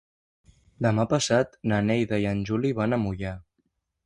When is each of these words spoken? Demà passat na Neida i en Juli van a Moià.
Demà 0.85 1.05
passat 1.11 1.53
na 1.73 1.83
Neida 1.91 2.19
i 2.25 2.27
en 2.33 2.43
Juli 2.51 2.73
van 2.81 2.99
a 2.99 3.01
Moià. 3.05 3.37